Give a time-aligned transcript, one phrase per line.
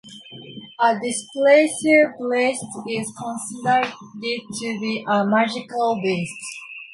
[0.79, 6.41] A displacer beast is considered to be a "magical beast".